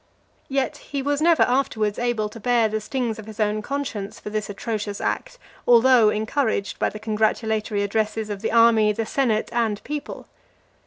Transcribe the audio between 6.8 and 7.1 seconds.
the